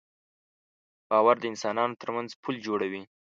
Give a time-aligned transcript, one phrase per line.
[1.09, 3.03] باور د انسانانو تر منځ پُل جوړوي.